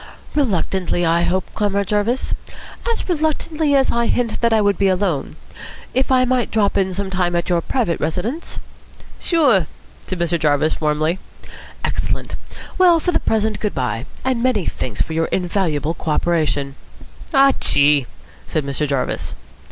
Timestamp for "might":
6.25-6.49